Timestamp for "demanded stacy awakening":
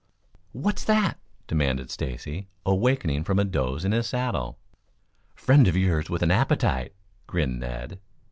1.45-3.23